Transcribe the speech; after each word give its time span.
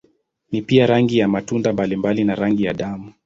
Ni 0.51 0.61
pia 0.61 0.85
rangi 0.87 1.17
ya 1.17 1.27
matunda 1.27 1.73
mbalimbali 1.73 2.23
na 2.23 2.35
rangi 2.35 2.63
ya 2.63 2.73
damu. 2.73 3.13